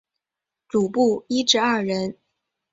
[0.67, 2.17] 主薄一至二人。